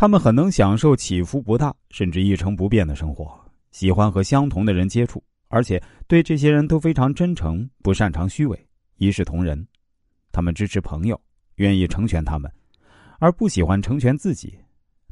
[0.00, 3.36] 他们很能享受起伏不大甚至一成不变的生活，
[3.72, 8.56] 喜欢和相同的人接触，而且对这些人都非常真诚，不擅长虚伪，
[8.98, 9.66] 一视同仁。
[10.30, 11.20] 他们支持朋友，
[11.56, 12.48] 愿意成全他们，
[13.18, 14.56] 而不喜欢成全自己。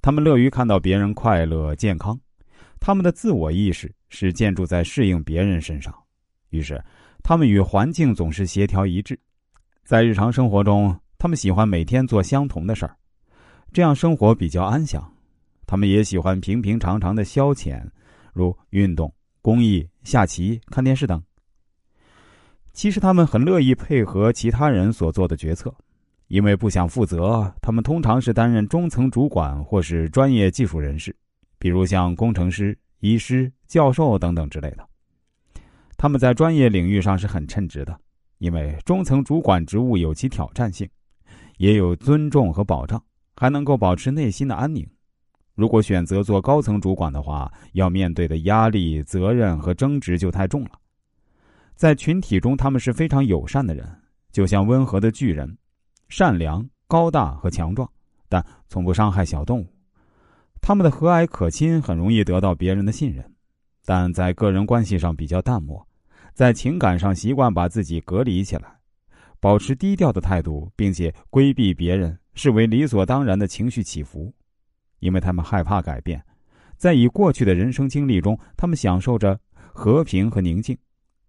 [0.00, 2.16] 他们乐于看到别人快乐健康，
[2.79, 5.93] 他们的自我意识是建筑在适应别人身上。
[6.50, 6.80] 于是，
[7.25, 9.18] 他们与环境总是协调一致。
[9.82, 12.96] 在日常生活中，他们喜欢每天做相同的事儿，
[13.77, 15.06] 这样生活比较安详。
[15.66, 17.86] 他们也喜欢平平常常的消遣，
[18.32, 19.12] 如运动、
[19.43, 21.22] 公益、下棋、看电视等。
[22.72, 25.70] 其实，他们很乐意配合其他人所做的决策，
[26.29, 27.53] 因为不想负责。
[27.61, 31.14] 他们通常是担任中层主管或是专业技术人士，
[31.58, 34.89] 比如像工程师、医师、教授等等之类的。
[35.98, 37.95] 他们在专业领域上是很称职的，
[38.39, 40.89] 因为中层主管职务有其挑战性，
[41.58, 43.03] 也有尊重和保障，
[43.36, 44.89] 还能够保持内心的安宁。
[45.55, 50.70] 如果选择做高层主管的话，要面对的压力、责任和争执就太重了。
[51.75, 53.87] 在群体中，他们是非常友善的人，
[54.33, 55.57] 就像温和的巨人，
[56.09, 57.89] 善良、高大和强壮，
[58.29, 59.67] 但从不伤害小动物。
[60.61, 63.25] 他们的和蔼可亲，很容易得到别人的信任。
[63.84, 65.87] 但在个人关系上比较淡漠，
[66.34, 68.79] 在情感上习惯把自己隔离起来，
[69.39, 74.33] 保持低调的态度，并且规避别人视为理所当然的情绪起伏，
[75.01, 76.23] 因为他们害怕改变。
[76.77, 80.77] 在以过去的人生经历中，他们享受着和平和宁静，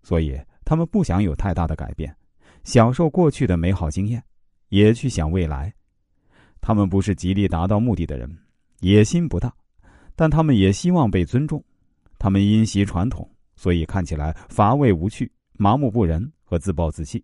[0.04, 2.16] 所以他们不想有太大的改变，
[2.64, 4.22] 享受过去的美好经验，
[4.70, 5.74] 也去想未来。
[6.60, 8.38] 他们不是极力达到目的的人，
[8.82, 9.54] 野心不大，
[10.16, 11.64] 但他们也希望被尊重。
[12.20, 17.24] 他们因袭传统，所以看起来乏味无趣、麻木不仁和自暴自弃。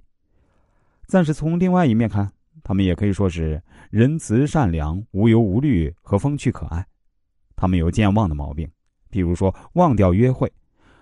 [1.07, 2.31] 但是从另外一面看，
[2.63, 3.61] 他们也可以说是
[3.91, 6.85] 仁慈善良、无忧无虑和风趣可爱。
[7.55, 8.69] 他们有健忘的毛病，
[9.09, 10.51] 比如说忘掉约会，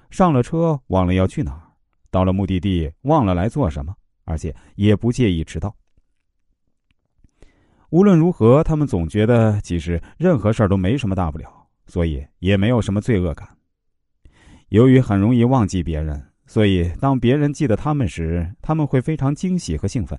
[0.09, 1.62] 上了车忘了要去哪儿，
[2.09, 5.75] 到了目的地忘了来做什么，而且也不介意迟到。
[7.90, 13.47] 无论如何，他们总觉得其实任何事儿都没什么大不了，所以也没有什么罪恶感。
[14.69, 20.18] 由于很容易忘记别人，所以当别人记得他们时，他们会非常惊喜和兴奋。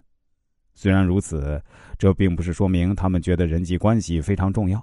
[0.75, 1.62] 虽然如此，
[1.99, 4.83] 这并不是说明他们觉得人际关系非常重要。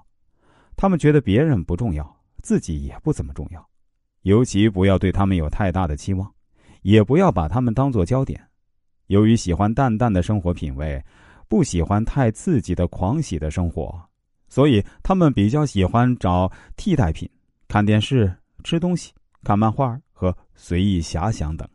[0.75, 3.67] 他们觉得别人不重要，自己也不怎么重要。
[4.21, 6.29] 尤其不要对他们有太大的期望，
[6.81, 8.41] 也不要把他们当做焦点。
[9.07, 11.03] 由于喜欢淡淡的生活品味，
[11.47, 13.99] 不喜欢太刺激的狂喜的生活，
[14.47, 17.29] 所以他们比较喜欢找替代品，
[17.67, 18.33] 看电视、
[18.63, 19.11] 吃东西。
[19.41, 21.65] 看漫画和随意遐想等。